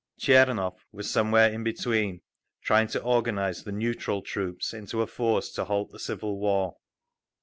Tchernov 0.19 0.79
was 0.91 1.11
somewhere 1.11 1.53
in 1.53 1.63
between, 1.63 2.21
trying 2.63 2.87
to 2.87 3.03
organise 3.03 3.61
the 3.61 3.71
"neutral" 3.71 4.23
troops 4.23 4.73
into 4.73 5.03
a 5.03 5.05
force 5.05 5.51
to 5.51 5.65
halt 5.65 5.91
the 5.91 5.99
civil 5.99 6.39
war. 6.39 6.77